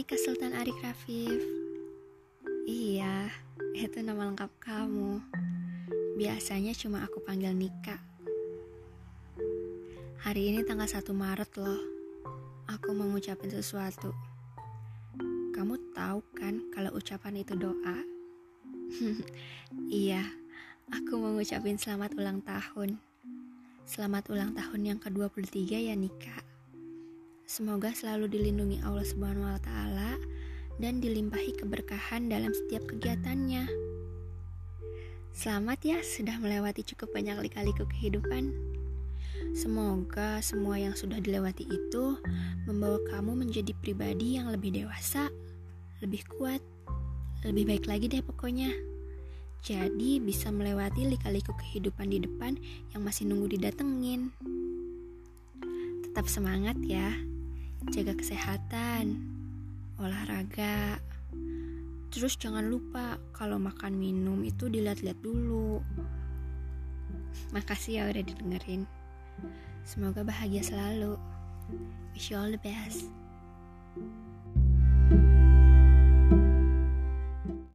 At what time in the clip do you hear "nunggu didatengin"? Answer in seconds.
53.26-54.30